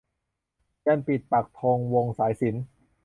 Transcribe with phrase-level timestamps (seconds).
[0.85, 2.63] ยันต์ปิดปักธงวงสายสิญจน์